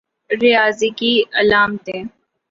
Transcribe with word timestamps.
ریاضی 0.31 0.89
کی 0.89 1.11
علامتیں 1.33 2.01